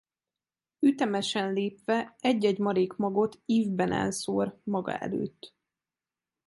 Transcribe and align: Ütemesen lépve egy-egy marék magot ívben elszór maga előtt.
Ütemesen 0.81 1.53
lépve 1.53 2.15
egy-egy 2.19 2.57
marék 2.59 2.93
magot 2.93 3.41
ívben 3.45 3.91
elszór 3.91 4.59
maga 4.63 4.97
előtt. 4.97 5.55